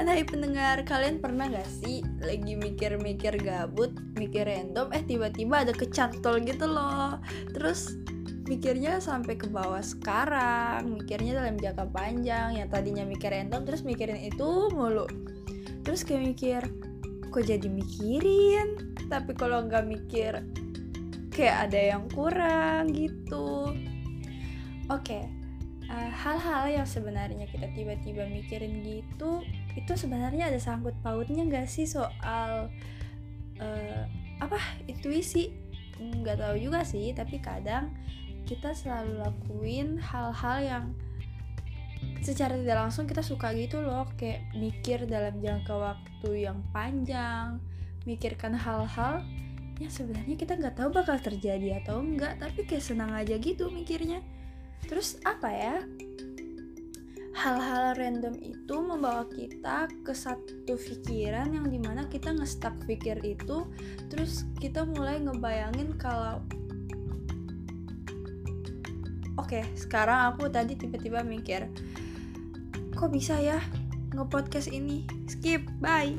[0.00, 6.40] Hai pendengar, kalian pernah gak sih lagi mikir-mikir gabut, mikir random, eh tiba-tiba ada kecantol
[6.40, 7.20] gitu loh.
[7.52, 8.00] Terus
[8.48, 14.16] mikirnya sampai ke bawah sekarang, mikirnya dalam jangka panjang Yang tadinya mikir random, terus mikirin
[14.24, 15.04] itu mulu.
[15.84, 16.60] Terus kayak mikir,
[17.28, 18.96] kok jadi mikirin?
[19.12, 20.32] Tapi kalau nggak mikir,
[21.28, 23.76] kayak ada yang kurang gitu.
[24.88, 25.39] Oke,
[25.90, 29.42] uh, hal-hal yang sebenarnya kita tiba-tiba mikirin gitu
[29.74, 32.70] itu sebenarnya ada sangkut pautnya nggak sih soal
[33.58, 34.02] uh,
[34.40, 35.52] apa intuisi?
[36.00, 37.92] Nggak tahu juga sih tapi kadang
[38.48, 40.84] kita selalu lakuin hal-hal yang
[42.24, 47.60] secara tidak langsung kita suka gitu loh kayak mikir dalam jangka waktu yang panjang
[48.08, 49.20] mikirkan hal-hal
[49.80, 54.20] yang sebenarnya kita nggak tahu bakal terjadi atau enggak tapi kayak senang aja gitu mikirnya
[54.86, 55.76] terus apa ya?
[57.40, 63.64] Hal-hal random itu membawa kita ke satu pikiran yang di mana kita ngestak pikir itu
[64.12, 66.44] terus kita mulai ngebayangin kalau
[69.40, 71.64] oke sekarang aku tadi tiba-tiba mikir
[72.92, 73.56] kok bisa ya
[74.12, 75.08] ngepodcast ini?
[75.24, 76.12] Skip bye